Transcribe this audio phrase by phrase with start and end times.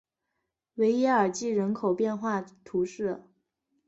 [0.73, 3.27] 维耶尔济人口变化图示